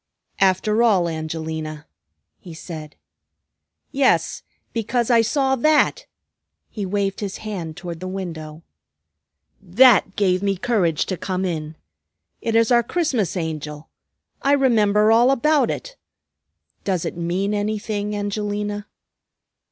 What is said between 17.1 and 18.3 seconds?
mean anything,